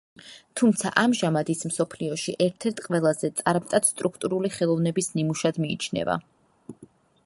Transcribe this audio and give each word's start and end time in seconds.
თუმცა 0.61 0.91
ამჟამად 1.01 1.51
ის 1.55 1.61
მსოფლიოში 1.71 2.35
ერთ-ერთ 2.47 2.81
ყველაზე 2.87 3.31
წარმტაც 3.43 3.93
სტრუქტურული 3.93 4.55
ხელოვნების 4.57 5.15
ნიმუშად 5.19 5.63
მიიჩნევა. 5.67 6.19